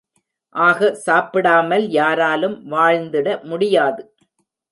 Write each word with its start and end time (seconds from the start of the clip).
ஆக 0.55 0.87
சாப்பிடாமல் 0.95 1.85
யாராலும், 1.89 2.57
வாழ்ந்திட 2.71 3.27
முடியாது. 3.43 4.01